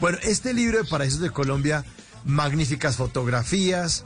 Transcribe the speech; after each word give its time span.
Bueno, 0.00 0.18
este 0.22 0.54
libro 0.54 0.78
de 0.78 0.84
Paraísos 0.84 1.20
de 1.20 1.30
Colombia, 1.30 1.84
magníficas 2.24 2.96
fotografías, 2.96 4.04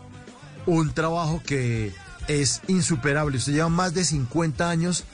un 0.66 0.92
trabajo 0.92 1.42
que 1.44 1.92
es 2.28 2.62
insuperable. 2.68 3.36
Usted 3.36 3.52
lleva 3.52 3.68
más 3.68 3.94
de 3.94 4.04
50 4.04 4.68
años 4.68 5.04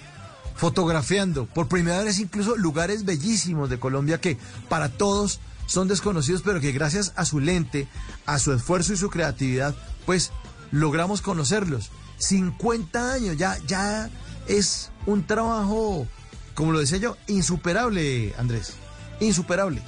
fotografiando, 0.56 1.47
por 1.47 1.69
primera 1.69 2.02
vez 2.02 2.19
incluso 2.19 2.56
lugares 2.56 3.05
bellísimos 3.05 3.70
de 3.70 3.80
Colombia 3.80 4.20
que 4.20 4.37
para 4.69 4.91
todos 4.91 5.41
son 5.66 5.88
desconocidos, 5.88 6.42
pero 6.42 6.61
que 6.61 6.73
gracias 6.73 7.12
a 7.16 7.25
su 7.25 7.41
lente, 7.41 7.89
a 8.27 8.39
su 8.39 8.52
esfuerzo 8.52 8.92
y 8.92 8.97
su 8.97 9.09
creatividad, 9.09 9.75
pues 10.05 10.33
logramos 10.70 11.23
conocerlos. 11.23 11.91
50 12.19 13.12
años, 13.12 13.37
ya, 13.39 13.56
ya 13.66 14.11
es 14.48 14.91
un 15.06 15.27
trabajo, 15.27 16.06
como 16.55 16.73
lo 16.73 16.80
decía 16.80 16.98
yo, 16.98 17.16
insuperable, 17.27 18.34
Andrés. 18.37 18.75
Insuperable. 19.20 19.80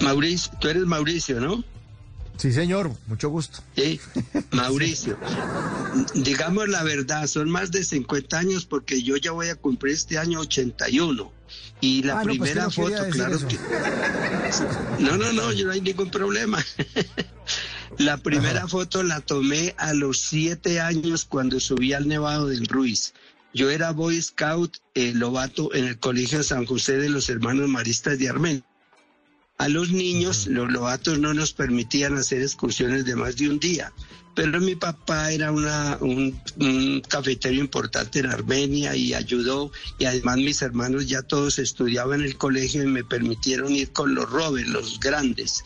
Mauricio, 0.00 0.52
tú 0.60 0.68
eres 0.68 0.84
Mauricio, 0.84 1.40
¿no? 1.40 1.64
Sí, 2.36 2.52
señor, 2.52 2.90
mucho 3.06 3.28
gusto. 3.28 3.60
Sí, 3.76 4.00
Mauricio. 4.50 5.16
Digamos 6.14 6.68
la 6.68 6.82
verdad, 6.82 7.26
son 7.28 7.48
más 7.48 7.70
de 7.70 7.84
50 7.84 8.36
años 8.38 8.64
porque 8.66 9.02
yo 9.02 9.16
ya 9.16 9.30
voy 9.30 9.48
a 9.48 9.54
cumplir 9.54 9.94
este 9.94 10.18
año 10.18 10.40
81. 10.40 11.32
Y 11.80 12.02
la 12.02 12.14
Ah, 12.14 12.22
pues 12.24 12.38
primera 12.38 12.64
no 12.64 12.70
foto, 12.70 13.08
claro 13.10 13.36
eso. 13.36 13.46
que... 13.46 13.56
No, 14.98 15.16
no, 15.16 15.32
no, 15.32 15.52
yo 15.52 15.66
no 15.66 15.72
hay 15.72 15.80
ningún 15.80 16.10
problema. 16.10 16.64
La 17.98 18.16
primera 18.16 18.66
foto 18.66 19.04
la 19.04 19.20
tomé 19.20 19.72
a 19.78 19.92
los 19.92 20.20
siete 20.20 20.80
años 20.80 21.24
cuando 21.24 21.60
subí 21.60 21.92
al 21.92 22.08
Nevado 22.08 22.48
del 22.48 22.66
Ruiz. 22.66 23.14
Yo 23.54 23.70
era 23.70 23.92
Boy 23.92 24.20
Scout 24.20 24.78
eh, 24.94 25.12
Lobato 25.14 25.72
en 25.74 25.84
el 25.84 25.98
Colegio 26.00 26.42
San 26.42 26.66
José 26.66 26.98
de 26.98 27.08
los 27.08 27.28
Hermanos 27.28 27.68
Maristas 27.68 28.18
de 28.18 28.28
Armenia. 28.28 28.64
A 29.58 29.68
los 29.68 29.92
niños, 29.92 30.48
los 30.48 30.72
lobatos 30.72 31.20
no 31.20 31.32
nos 31.32 31.52
permitían 31.52 32.16
hacer 32.16 32.42
excursiones 32.42 33.04
de 33.04 33.14
más 33.14 33.36
de 33.36 33.48
un 33.48 33.60
día. 33.60 33.92
Pero 34.34 34.60
mi 34.60 34.74
papá 34.74 35.30
era 35.30 35.52
una, 35.52 35.96
un, 36.00 36.36
un 36.58 37.00
cafetero 37.08 37.54
importante 37.54 38.18
en 38.18 38.26
Armenia 38.26 38.96
y 38.96 39.14
ayudó. 39.14 39.70
Y 40.00 40.06
además 40.06 40.38
mis 40.38 40.60
hermanos 40.60 41.06
ya 41.06 41.22
todos 41.22 41.60
estudiaban 41.60 42.22
en 42.22 42.26
el 42.26 42.36
colegio 42.36 42.82
y 42.82 42.88
me 42.88 43.04
permitieron 43.04 43.70
ir 43.70 43.92
con 43.92 44.16
los 44.16 44.28
Robert, 44.28 44.66
los 44.66 44.98
grandes. 44.98 45.62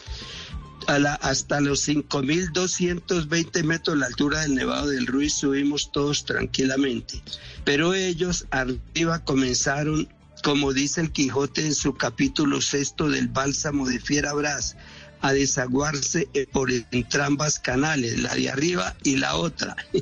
A 0.89 0.99
la- 0.99 1.15
hasta 1.17 1.61
los 1.61 1.81
5.220 1.87 3.63
metros 3.63 3.97
la 3.99 4.07
altura 4.07 4.41
del 4.41 4.55
Nevado 4.55 4.89
del 4.89 5.07
Ruiz 5.07 5.35
subimos 5.35 5.93
todos 5.93 6.25
tranquilamente. 6.25 7.23
Pero 7.65 7.93
ellos 7.93 8.47
arriba 8.51 9.23
comenzaron, 9.25 10.09
como 10.43 10.73
dice 10.73 11.03
el 11.03 11.13
Quijote 11.13 11.67
en 11.67 11.75
su 11.75 11.95
capítulo 11.95 12.63
sexto 12.63 13.11
del 13.11 13.29
Bálsamo 13.29 13.87
de 13.87 14.01
Fierabras, 14.01 14.77
a 15.21 15.33
desaguarse 15.33 16.29
eh, 16.35 16.47
por 16.51 16.71
entrambas 16.71 17.59
canales, 17.59 18.19
la 18.21 18.35
de 18.35 18.51
arriba 18.51 18.95
y 19.03 19.17
la 19.17 19.37
otra. 19.37 19.77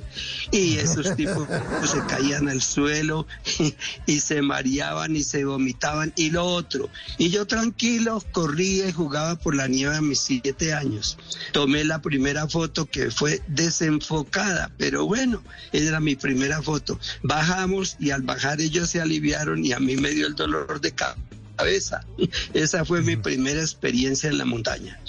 Y 0.53 0.77
esos 0.77 1.17
tipos 1.17 1.49
pues, 1.49 1.91
se 1.91 2.01
caían 2.07 2.49
al 2.49 2.63
suelo 2.63 3.27
y 4.07 4.21
se 4.21 4.43
mareaban 4.43 5.17
y 5.17 5.23
se 5.23 5.45
vomitaban 5.45 6.13
y 6.17 6.31
lo 6.31 6.45
otro. 6.45 6.89
Y 7.19 7.31
yo 7.31 7.47
tranquilo 7.47 8.23
corría 8.33 8.89
y 8.89 8.93
jugaba 8.93 9.37
por 9.37 9.55
la 9.55 9.67
nieve 9.67 9.97
a 9.97 10.01
mis 10.01 10.21
siete 10.21 10.73
años. 10.73 11.19
Tomé 11.53 11.85
la 11.85 12.01
primera 12.01 12.49
foto 12.49 12.87
que 12.87 13.11
fue 13.11 13.43
desenfocada, 13.49 14.71
pero 14.79 15.05
bueno, 15.07 15.43
era 15.73 16.01
mi 16.01 16.15
primera 16.15 16.63
foto. 16.63 16.99
Bajamos 17.23 17.97
y 17.99 18.11
al 18.11 18.23
bajar 18.23 18.61
ellos 18.61 18.91
se 18.91 19.01
aliviaron 19.01 19.65
y 19.65 19.73
a 19.73 19.81
mí 19.81 19.97
me 19.97 20.11
dio 20.11 20.27
el 20.27 20.35
dolor 20.35 20.81
de 20.81 20.93
cabeza 20.93 21.36
cabeza. 21.57 22.05
Esa 22.55 22.85
fue 22.85 23.03
mi 23.03 23.17
primera 23.17 23.61
experiencia 23.61 24.29
en 24.31 24.39
la 24.39 24.45
montaña. 24.45 25.01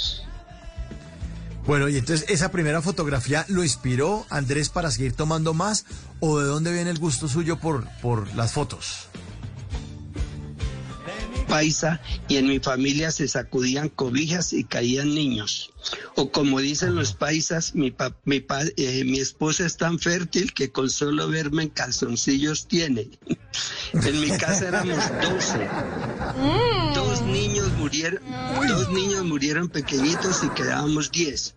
Bueno, 1.66 1.90
y 1.90 1.98
entonces 1.98 2.26
esa 2.30 2.50
primera 2.50 2.82
fotografía 2.82 3.44
lo 3.50 3.62
inspiró 3.62 4.26
Andrés 4.30 4.70
para 4.70 4.90
seguir 4.90 5.12
tomando 5.12 5.54
más 5.54 5.84
o 6.22 6.40
de 6.40 6.46
dónde 6.46 6.72
viene 6.72 6.92
el 6.92 6.98
gusto 6.98 7.28
suyo 7.28 7.60
por, 7.60 7.86
por 8.02 8.34
las 8.36 8.54
fotos. 8.54 9.10
Paisa 11.50 12.02
y 12.28 12.36
en 12.38 12.48
mi 12.48 12.60
familia 12.60 13.10
se 13.12 13.28
sacudían 13.28 13.88
cobijas 13.90 14.52
y 14.52 14.66
caían 14.66 15.14
niños. 15.16 15.72
O 16.16 16.30
como 16.32 16.60
dicen 16.60 16.96
los 16.96 17.14
paisas, 17.14 17.74
mi, 17.74 17.92
pa- 17.92 18.16
mi, 18.26 18.42
pa- 18.42 18.64
eh, 18.76 19.04
mi 19.06 19.20
esposa 19.20 19.66
es 19.66 19.78
tan 19.78 19.98
fértil 20.00 20.54
que 20.54 20.72
con 20.72 20.90
solo 20.90 21.30
verme 21.30 21.64
en 21.64 21.70
calzoncillos 21.70 22.68
tiene. 22.68 23.10
En 23.94 24.20
mi 24.20 24.30
casa 24.38 24.68
éramos 24.68 24.98
12. 25.22 25.68
Dos 26.94 27.22
niños 27.24 27.72
murieron, 27.78 28.22
dos 28.68 28.90
niños 28.90 29.24
murieron 29.26 29.70
pequeñitos 29.70 30.44
y 30.44 30.50
quedábamos 30.50 31.12
10. 31.12 31.56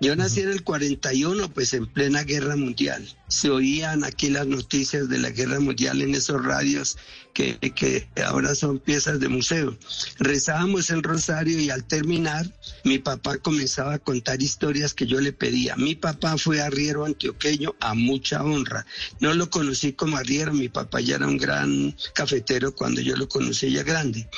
Yo 0.00 0.14
nací 0.14 0.40
en 0.40 0.50
el 0.50 0.62
41, 0.62 1.48
pues 1.52 1.72
en 1.72 1.86
plena 1.86 2.22
guerra 2.22 2.54
mundial. 2.54 3.08
Se 3.28 3.50
oían 3.50 4.04
aquí 4.04 4.28
las 4.28 4.46
noticias 4.46 5.08
de 5.08 5.18
la 5.18 5.30
guerra 5.30 5.58
mundial 5.58 6.02
en 6.02 6.14
esos 6.14 6.44
radios 6.44 6.98
que, 7.36 8.08
ahora 8.24 8.54
son 8.54 8.78
piezas 8.78 9.20
de 9.20 9.28
museo. 9.28 9.76
Rezábamos 10.18 10.88
el 10.90 11.02
rosario 11.02 11.60
y 11.60 11.68
al 11.68 11.84
terminar, 11.84 12.50
mi 12.84 12.98
papá 12.98 13.36
comenzaba 13.38 13.94
a 13.94 13.98
contar 13.98 14.40
historias 14.40 14.94
que 14.94 15.06
yo 15.06 15.20
le 15.20 15.32
pedía. 15.32 15.76
Mi 15.76 15.94
papá 15.94 16.38
fue 16.38 16.62
arriero 16.62 17.04
antioqueño 17.04 17.74
a 17.80 17.94
mucha 17.94 18.42
honra. 18.42 18.86
No 19.20 19.34
lo 19.34 19.50
conocí 19.50 19.92
como 19.92 20.16
arriero, 20.16 20.52
mi 20.52 20.68
papá 20.68 21.00
ya 21.00 21.16
era 21.16 21.26
un 21.26 21.36
gran 21.36 21.94
cafetero 22.14 22.74
cuando 22.74 23.00
yo 23.02 23.16
lo 23.16 23.28
conocí 23.28 23.70
ya 23.70 23.82
grande. 23.82 24.28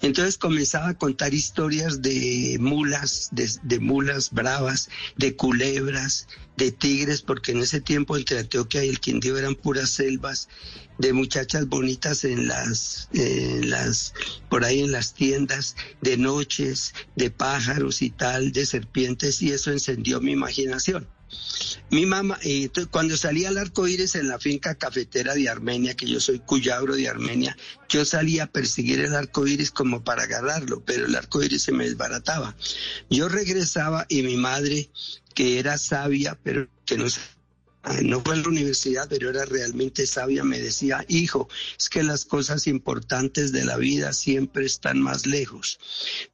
Entonces 0.00 0.38
comenzaba 0.38 0.90
a 0.90 0.98
contar 0.98 1.34
historias 1.34 2.02
de 2.02 2.56
mulas, 2.60 3.30
de, 3.32 3.50
de 3.62 3.80
mulas 3.80 4.30
bravas, 4.30 4.88
de 5.16 5.34
culebras, 5.34 6.28
de 6.56 6.70
tigres, 6.70 7.22
porque 7.22 7.52
en 7.52 7.58
ese 7.58 7.80
tiempo 7.80 8.16
entre 8.16 8.38
Antioquia 8.38 8.84
y 8.84 8.88
el 8.88 9.00
Quindío 9.00 9.36
eran 9.36 9.56
puras 9.56 9.90
selvas, 9.90 10.48
de 10.98 11.12
muchachas 11.12 11.68
bonitas 11.68 12.24
en 12.24 12.43
las, 12.48 13.08
en 13.12 13.70
las, 13.70 14.14
por 14.48 14.64
ahí 14.64 14.80
en 14.80 14.92
las 14.92 15.14
tiendas, 15.14 15.76
de 16.00 16.16
noches, 16.16 16.94
de 17.16 17.30
pájaros 17.30 18.02
y 18.02 18.10
tal, 18.10 18.52
de 18.52 18.66
serpientes, 18.66 19.42
y 19.42 19.52
eso 19.52 19.70
encendió 19.70 20.20
mi 20.20 20.32
imaginación. 20.32 21.08
Mi 21.90 22.06
mamá, 22.06 22.38
eh, 22.42 22.70
cuando 22.90 23.16
salía 23.16 23.48
al 23.48 23.58
arco 23.58 23.86
iris 23.86 24.14
en 24.14 24.28
la 24.28 24.38
finca 24.38 24.74
cafetera 24.74 25.34
de 25.34 25.48
Armenia, 25.48 25.94
que 25.94 26.06
yo 26.06 26.20
soy 26.20 26.40
cuyabro 26.40 26.96
de 26.96 27.08
Armenia, 27.08 27.56
yo 27.88 28.04
salía 28.04 28.44
a 28.44 28.46
perseguir 28.46 29.00
el 29.00 29.14
arco 29.14 29.46
iris 29.46 29.70
como 29.70 30.02
para 30.02 30.24
agarrarlo, 30.24 30.82
pero 30.84 31.06
el 31.06 31.14
arco 31.14 31.42
iris 31.42 31.62
se 31.62 31.72
me 31.72 31.84
desbarataba. 31.84 32.56
Yo 33.10 33.28
regresaba 33.28 34.06
y 34.08 34.22
mi 34.22 34.36
madre, 34.36 34.90
que 35.34 35.58
era 35.58 35.78
sabia, 35.78 36.38
pero 36.42 36.68
que 36.84 36.96
no 36.96 37.06
no 38.02 38.20
fue 38.20 38.36
en 38.36 38.42
la 38.42 38.48
universidad, 38.48 39.06
pero 39.08 39.30
era 39.30 39.44
realmente 39.44 40.06
sabia, 40.06 40.42
me 40.42 40.58
decía, 40.58 41.04
hijo, 41.08 41.48
es 41.78 41.88
que 41.88 42.02
las 42.02 42.24
cosas 42.24 42.66
importantes 42.66 43.52
de 43.52 43.64
la 43.64 43.76
vida 43.76 44.12
siempre 44.12 44.64
están 44.64 45.00
más 45.00 45.26
lejos. 45.26 45.78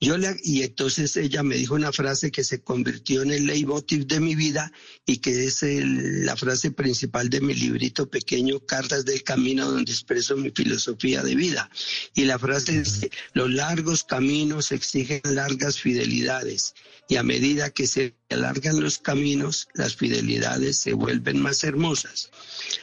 Yo 0.00 0.16
le, 0.16 0.36
y 0.44 0.62
entonces 0.62 1.16
ella 1.16 1.42
me 1.42 1.56
dijo 1.56 1.74
una 1.74 1.92
frase 1.92 2.30
que 2.30 2.44
se 2.44 2.62
convirtió 2.62 3.22
en 3.22 3.32
el 3.32 3.46
leitmotiv 3.46 4.06
de 4.06 4.20
mi 4.20 4.34
vida 4.34 4.72
y 5.06 5.18
que 5.18 5.44
es 5.44 5.62
la 5.62 6.36
frase 6.36 6.70
principal 6.70 7.28
de 7.30 7.40
mi 7.40 7.54
librito 7.54 8.08
pequeño, 8.08 8.60
Cartas 8.60 9.04
del 9.04 9.22
Camino, 9.24 9.70
donde 9.70 9.92
expreso 9.92 10.36
mi 10.36 10.50
filosofía 10.50 11.22
de 11.22 11.34
vida. 11.34 11.70
Y 12.14 12.24
la 12.24 12.38
frase 12.38 12.80
dice, 12.80 13.10
los 13.32 13.50
largos 13.50 14.04
caminos 14.04 14.72
exigen 14.72 15.20
largas 15.24 15.80
fidelidades 15.80 16.74
y 17.10 17.16
a 17.16 17.24
medida 17.24 17.70
que 17.70 17.88
se 17.88 18.14
alargan 18.30 18.80
los 18.80 18.98
caminos, 18.98 19.66
las 19.74 19.96
fidelidades 19.96 20.76
se 20.76 20.92
vuelven 20.92 21.42
más 21.42 21.64
hermosas. 21.64 22.30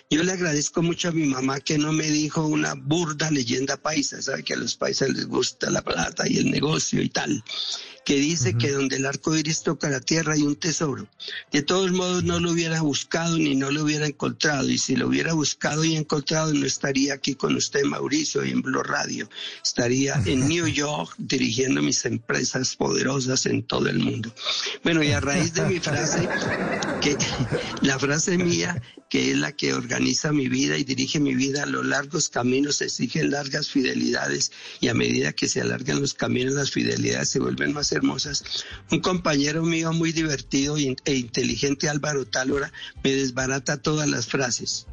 Yo 0.10 0.22
le 0.22 0.34
agradezco 0.34 0.84
mucho 0.84 1.08
a 1.08 1.14
mi 1.14 1.28
mamá 1.28 1.62
que 1.62 1.78
no 1.78 1.94
me 1.94 2.12
dijo 2.12 2.46
una 2.46 2.74
burda 2.74 3.32
leyenda 3.32 3.78
paisa, 3.78 4.22
sabe 4.22 4.44
que 4.44 4.54
a 4.54 4.58
los 4.58 4.76
paisas 4.76 5.12
les 5.12 5.28
gusta 5.28 5.70
la 5.70 5.82
plata 5.82 6.28
y 6.28 6.40
el 6.40 6.52
negocio 6.52 7.02
y 7.02 7.08
tal 7.08 7.42
que 8.08 8.16
dice 8.16 8.58
que 8.58 8.72
donde 8.72 8.96
el 8.96 9.06
arco 9.06 9.36
iris 9.36 9.64
toca 9.64 9.90
la 9.90 10.00
tierra 10.00 10.32
hay 10.32 10.42
un 10.42 10.56
tesoro. 10.56 11.10
De 11.52 11.62
todos 11.62 11.92
modos, 11.92 12.24
no 12.24 12.40
lo 12.40 12.52
hubiera 12.52 12.80
buscado 12.80 13.38
ni 13.38 13.54
no 13.54 13.70
lo 13.70 13.84
hubiera 13.84 14.08
encontrado. 14.08 14.70
Y 14.70 14.78
si 14.78 14.96
lo 14.96 15.10
hubiera 15.10 15.34
buscado 15.34 15.84
y 15.84 15.98
encontrado, 15.98 16.54
no 16.54 16.66
estaría 16.66 17.16
aquí 17.16 17.36
con 17.36 17.58
usted, 17.58 17.84
Mauricio, 17.84 18.46
y 18.46 18.52
en 18.52 18.62
Blue 18.62 18.82
Radio. 18.82 19.30
Estaría 19.62 20.22
en 20.26 20.40
New 20.48 20.68
York 20.68 21.16
dirigiendo 21.18 21.82
mis 21.82 22.06
empresas 22.06 22.78
poderosas 22.78 23.46
en 23.46 23.64
todo 23.64 23.90
el 23.90 24.00
mundo. 24.00 24.17
Bueno, 24.84 25.04
y 25.04 25.12
a 25.12 25.20
raíz 25.20 25.54
de 25.54 25.66
mi 25.66 25.80
frase, 25.80 26.28
que 27.02 27.18
la 27.82 28.00
frase 28.00 28.38
mía, 28.38 28.82
que 29.10 29.32
es 29.32 29.38
la 29.38 29.52
que 29.52 29.74
organiza 29.74 30.32
mi 30.32 30.48
vida 30.48 30.78
y 30.78 30.84
dirige 30.84 31.20
mi 31.20 31.36
vida, 31.36 31.66
los 31.66 31.86
largos 31.86 32.30
caminos 32.30 32.82
exigen 32.82 33.32
largas 33.32 33.70
fidelidades 33.70 34.52
y 34.82 34.90
a 34.90 34.94
medida 34.94 35.34
que 35.34 35.48
se 35.48 35.62
alargan 35.62 36.02
los 36.02 36.14
caminos, 36.14 36.54
las 36.54 36.72
fidelidades 36.72 37.30
se 37.30 37.40
vuelven 37.40 37.74
más 37.74 37.92
hermosas. 37.92 38.44
Un 38.92 39.00
compañero 39.00 39.64
mío 39.64 39.94
muy 39.94 40.12
divertido 40.12 40.78
e 40.78 41.16
inteligente, 41.16 41.90
Álvaro 41.90 42.26
Tálora, 42.26 42.72
me 43.04 43.14
desbarata 43.14 43.82
todas 43.82 44.08
las 44.10 44.28
frases. 44.28 44.88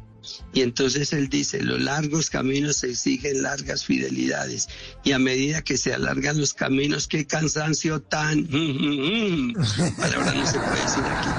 Y 0.53 0.61
entonces 0.61 1.13
él 1.13 1.29
dice, 1.29 1.61
los 1.61 1.81
largos 1.81 2.29
caminos 2.29 2.83
exigen 2.83 3.41
largas 3.41 3.85
fidelidades. 3.85 4.67
Y 5.03 5.11
a 5.11 5.19
medida 5.19 5.61
que 5.61 5.77
se 5.77 5.93
alargan 5.93 6.39
los 6.39 6.53
caminos, 6.53 7.07
qué 7.07 7.25
cansancio 7.25 8.01
tan... 8.01 8.47
Palabra 9.97 10.33
no 10.33 10.45
se 10.45 10.59
puede 10.59 10.81
decir 10.81 11.03
aquí. 11.03 11.29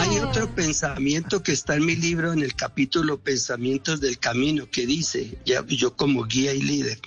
Hay 0.00 0.18
otro 0.18 0.52
pensamiento 0.54 1.42
que 1.42 1.52
está 1.52 1.76
en 1.76 1.86
mi 1.86 1.96
libro, 1.96 2.32
en 2.32 2.42
el 2.42 2.54
capítulo 2.54 3.20
Pensamientos 3.20 4.00
del 4.00 4.18
Camino, 4.18 4.68
que 4.70 4.86
dice, 4.86 5.38
ya, 5.44 5.64
yo 5.66 5.96
como 5.96 6.24
guía 6.24 6.52
y 6.54 6.62
líder, 6.62 6.98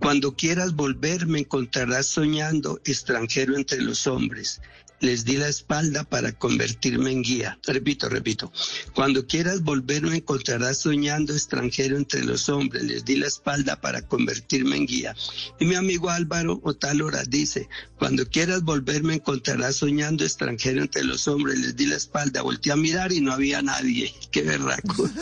cuando 0.00 0.34
quieras 0.34 0.74
volver 0.74 1.26
me 1.26 1.40
encontrarás 1.40 2.06
soñando 2.06 2.80
extranjero 2.84 3.56
entre 3.56 3.82
los 3.82 4.06
hombres. 4.06 4.60
Les 5.00 5.24
di 5.24 5.36
la 5.36 5.48
espalda 5.48 6.04
para 6.04 6.32
convertirme 6.32 7.10
en 7.10 7.22
guía. 7.22 7.58
Repito, 7.66 8.08
repito. 8.08 8.52
Cuando 8.94 9.26
quieras 9.26 9.62
volver 9.62 10.02
me 10.02 10.16
encontrarás 10.16 10.78
soñando 10.78 11.32
extranjero 11.32 11.96
entre 11.96 12.22
los 12.22 12.48
hombres. 12.48 12.82
Les 12.82 13.04
di 13.04 13.16
la 13.16 13.26
espalda 13.26 13.80
para 13.80 14.02
convertirme 14.02 14.76
en 14.76 14.86
guía. 14.86 15.16
Y 15.58 15.64
mi 15.64 15.74
amigo 15.74 16.10
Álvaro 16.10 16.60
Otálora 16.62 17.22
dice, 17.26 17.68
cuando 17.98 18.26
quieras 18.26 18.62
volver 18.62 19.02
me 19.02 19.14
encontrarás 19.14 19.76
soñando 19.76 20.24
extranjero 20.24 20.82
entre 20.82 21.02
los 21.04 21.26
hombres. 21.28 21.58
Les 21.58 21.76
di 21.76 21.86
la 21.86 21.96
espalda, 21.96 22.42
volteé 22.42 22.72
a 22.72 22.76
mirar 22.76 23.12
y 23.12 23.20
no 23.20 23.32
había 23.32 23.62
nadie. 23.62 24.12
Qué 24.30 24.42
berraco. 24.42 25.08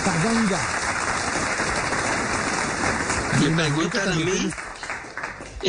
Taganga. 0.03 0.59
¿Me 3.41 3.49
preguntan? 3.49 4.64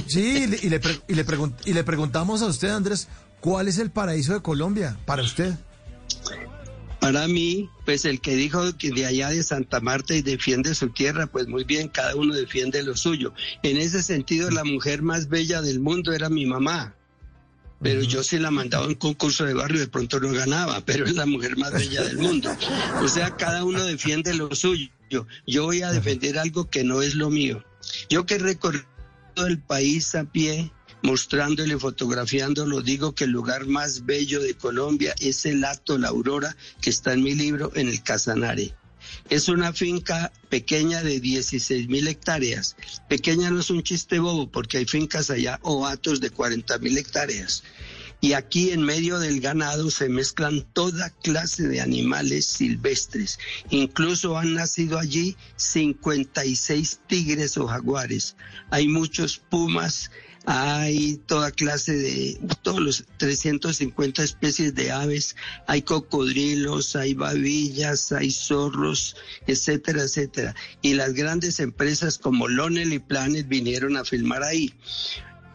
Sí, 0.06 0.44
y 0.44 0.68
le, 0.68 0.80
y, 1.08 1.14
le 1.14 1.24
y 1.64 1.72
le 1.72 1.84
preguntamos 1.84 2.42
a 2.42 2.46
usted, 2.46 2.68
Andrés, 2.68 3.08
¿cuál 3.40 3.68
es 3.68 3.78
el 3.78 3.90
paraíso 3.90 4.34
de 4.34 4.42
Colombia 4.42 4.96
para 5.06 5.22
usted? 5.22 5.54
Para 7.00 7.28
mí, 7.28 7.70
pues 7.84 8.04
el 8.04 8.20
que 8.20 8.34
dijo 8.34 8.76
que 8.76 8.90
de 8.90 9.06
allá 9.06 9.30
de 9.30 9.42
Santa 9.42 9.80
Marta 9.80 10.14
y 10.14 10.22
defiende 10.22 10.74
su 10.74 10.88
tierra, 10.88 11.26
pues 11.26 11.46
muy 11.46 11.62
bien, 11.62 11.88
cada 11.88 12.16
uno 12.16 12.34
defiende 12.34 12.82
lo 12.82 12.96
suyo. 12.96 13.32
En 13.62 13.76
ese 13.76 14.02
sentido, 14.02 14.50
la 14.50 14.64
mujer 14.64 15.02
más 15.02 15.28
bella 15.28 15.62
del 15.62 15.78
mundo 15.78 16.12
era 16.12 16.28
mi 16.28 16.46
mamá. 16.46 16.94
Pero 17.80 18.02
yo 18.02 18.22
sí 18.22 18.38
la 18.38 18.50
mandaba 18.50 18.84
en 18.86 18.90
un 18.90 18.96
concurso 18.96 19.44
de 19.44 19.54
barrio, 19.54 19.78
de 19.78 19.86
pronto 19.86 20.18
no 20.18 20.32
ganaba, 20.32 20.80
pero 20.84 21.04
es 21.04 21.14
la 21.14 21.26
mujer 21.26 21.56
más 21.56 21.72
bella 21.72 22.02
del 22.02 22.18
mundo. 22.18 22.50
O 23.02 23.08
sea, 23.08 23.36
cada 23.36 23.64
uno 23.64 23.84
defiende 23.84 24.34
lo 24.34 24.52
suyo. 24.54 24.88
Yo 25.46 25.64
voy 25.64 25.82
a 25.82 25.92
defender 25.92 26.38
algo 26.38 26.68
que 26.68 26.82
no 26.82 27.02
es 27.02 27.14
lo 27.14 27.30
mío. 27.30 27.64
Yo 28.08 28.26
que 28.26 28.34
he 28.34 28.38
recorrido 28.38 28.95
el 29.44 29.58
país 29.58 30.14
a 30.14 30.24
pie, 30.24 30.72
mostrándole, 31.02 31.78
fotografiándolo, 31.78 32.80
digo 32.80 33.14
que 33.14 33.24
el 33.24 33.30
lugar 33.30 33.66
más 33.66 34.06
bello 34.06 34.40
de 34.40 34.54
Colombia 34.54 35.14
es 35.20 35.44
el 35.44 35.62
Hato 35.64 35.98
La 35.98 36.08
Aurora, 36.08 36.56
que 36.80 36.90
está 36.90 37.12
en 37.12 37.22
mi 37.22 37.34
libro, 37.34 37.70
en 37.74 37.88
el 37.88 38.02
Casanare. 38.02 38.74
Es 39.28 39.48
una 39.48 39.72
finca 39.72 40.32
pequeña 40.48 41.02
de 41.02 41.20
16 41.20 41.88
mil 41.88 42.08
hectáreas. 42.08 42.76
Pequeña 43.08 43.50
no 43.50 43.60
es 43.60 43.70
un 43.70 43.82
chiste 43.82 44.18
bobo, 44.18 44.50
porque 44.50 44.78
hay 44.78 44.86
fincas 44.86 45.30
allá 45.30 45.60
o 45.62 45.86
atos 45.86 46.20
de 46.20 46.30
40 46.30 46.78
mil 46.78 46.96
hectáreas 46.96 47.62
y 48.20 48.32
aquí 48.32 48.70
en 48.70 48.82
medio 48.82 49.18
del 49.18 49.40
ganado 49.40 49.90
se 49.90 50.08
mezclan 50.08 50.66
toda 50.72 51.10
clase 51.10 51.68
de 51.68 51.80
animales 51.80 52.46
silvestres. 52.46 53.38
Incluso 53.70 54.38
han 54.38 54.54
nacido 54.54 54.98
allí 54.98 55.36
56 55.56 57.00
tigres 57.06 57.56
o 57.58 57.66
jaguares. 57.66 58.36
Hay 58.70 58.88
muchos 58.88 59.38
pumas, 59.38 60.10
hay 60.46 61.16
toda 61.26 61.50
clase 61.50 61.92
de, 61.92 62.40
todos 62.62 62.80
los 62.80 63.04
350 63.18 64.22
especies 64.22 64.74
de 64.74 64.92
aves, 64.92 65.34
hay 65.66 65.82
cocodrilos, 65.82 66.94
hay 66.94 67.14
babillas, 67.14 68.12
hay 68.12 68.30
zorros, 68.30 69.16
etcétera, 69.48 70.02
etcétera. 70.02 70.54
Y 70.82 70.94
las 70.94 71.14
grandes 71.14 71.58
empresas 71.58 72.18
como 72.18 72.48
Lonely 72.48 73.00
Planet 73.00 73.48
vinieron 73.48 73.96
a 73.96 74.04
filmar 74.04 74.44
ahí. 74.44 74.72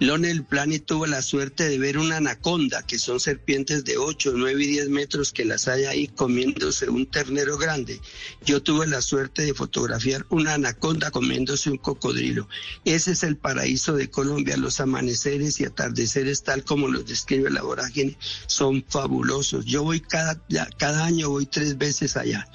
Lonel 0.01 0.43
Planet 0.43 0.83
tuvo 0.83 1.05
la 1.05 1.21
suerte 1.21 1.69
de 1.69 1.77
ver 1.77 1.99
una 1.99 2.17
anaconda, 2.17 2.81
que 2.81 2.97
son 2.97 3.19
serpientes 3.19 3.85
de 3.85 3.99
8, 3.99 4.33
9 4.35 4.63
y 4.63 4.67
10 4.67 4.89
metros 4.89 5.31
que 5.31 5.45
las 5.45 5.67
hay 5.67 5.85
ahí 5.85 6.07
comiéndose 6.07 6.89
un 6.89 7.05
ternero 7.05 7.55
grande. 7.55 8.01
Yo 8.43 8.63
tuve 8.63 8.87
la 8.87 9.03
suerte 9.03 9.43
de 9.43 9.53
fotografiar 9.53 10.25
una 10.29 10.55
anaconda 10.55 11.11
comiéndose 11.11 11.69
un 11.69 11.77
cocodrilo. 11.77 12.49
Ese 12.83 13.11
es 13.11 13.21
el 13.21 13.37
paraíso 13.37 13.93
de 13.93 14.09
Colombia. 14.09 14.57
Los 14.57 14.79
amaneceres 14.79 15.59
y 15.59 15.65
atardeceres, 15.65 16.41
tal 16.41 16.63
como 16.63 16.87
los 16.87 17.05
describe 17.05 17.51
la 17.51 17.61
vorágine, 17.61 18.17
son 18.47 18.83
fabulosos. 18.89 19.65
Yo 19.65 19.83
voy 19.83 19.99
cada, 19.99 20.41
cada 20.79 21.05
año, 21.05 21.29
voy 21.29 21.45
tres 21.45 21.77
veces 21.77 22.17
allá. 22.17 22.47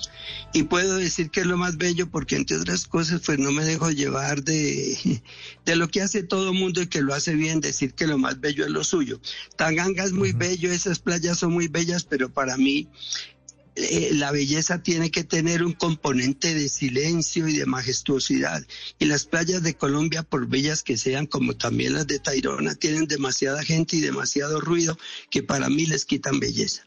Y 0.52 0.64
puedo 0.64 0.96
decir 0.96 1.30
que 1.30 1.40
es 1.40 1.46
lo 1.46 1.56
más 1.56 1.76
bello 1.76 2.10
porque, 2.10 2.34
entre 2.34 2.56
otras 2.56 2.88
cosas, 2.88 3.22
pues 3.24 3.38
no 3.38 3.52
me 3.52 3.64
dejo 3.64 3.92
llevar 3.92 4.42
de, 4.42 5.22
de 5.64 5.76
lo 5.76 5.86
que 5.86 6.02
hace 6.02 6.24
todo 6.24 6.52
mundo 6.52 6.82
y 6.82 6.88
que 6.88 7.02
lo 7.02 7.14
hace 7.14 7.35
bien 7.36 7.60
decir 7.60 7.94
que 7.94 8.06
lo 8.06 8.18
más 8.18 8.40
bello 8.40 8.64
es 8.64 8.70
lo 8.70 8.84
suyo. 8.84 9.20
Tanganga 9.56 10.04
es 10.04 10.12
muy 10.12 10.32
bello, 10.32 10.72
esas 10.72 10.98
playas 10.98 11.38
son 11.38 11.52
muy 11.52 11.68
bellas, 11.68 12.04
pero 12.04 12.28
para 12.28 12.56
mí 12.56 12.88
eh, 13.76 14.10
la 14.14 14.32
belleza 14.32 14.82
tiene 14.82 15.10
que 15.10 15.22
tener 15.22 15.62
un 15.62 15.74
componente 15.74 16.54
de 16.54 16.70
silencio 16.70 17.46
y 17.46 17.58
de 17.58 17.66
majestuosidad. 17.66 18.66
Y 18.98 19.04
las 19.04 19.26
playas 19.26 19.62
de 19.62 19.74
Colombia, 19.74 20.22
por 20.22 20.46
bellas 20.46 20.82
que 20.82 20.96
sean, 20.96 21.26
como 21.26 21.56
también 21.56 21.92
las 21.92 22.06
de 22.06 22.18
Tairona, 22.18 22.74
tienen 22.74 23.06
demasiada 23.06 23.62
gente 23.62 23.96
y 23.96 24.00
demasiado 24.00 24.60
ruido 24.60 24.98
que 25.30 25.42
para 25.42 25.68
mí 25.68 25.84
les 25.84 26.06
quitan 26.06 26.40
belleza. 26.40 26.86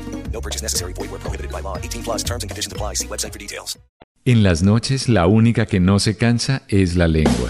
No 0.33 0.41
purchase 0.41 0.63
necessary. 0.63 0.93
Void 0.93 1.11
where 1.11 1.19
prohibited 1.19 1.51
by 1.51 1.61
law. 1.61 1.77
18 1.77 2.03
plus 2.03 2.23
terms 2.23 2.43
and 2.43 2.49
conditions 2.49 2.73
apply. 2.73 2.95
See 2.95 3.07
website 3.07 3.31
for 3.31 3.39
details. 3.39 3.77
En 4.23 4.43
las 4.43 4.61
noches, 4.61 5.09
la 5.09 5.25
única 5.25 5.65
que 5.65 5.79
no 5.79 5.99
se 5.99 6.15
cansa 6.15 6.61
es 6.67 6.95
la 6.95 7.07
lengua. 7.07 7.49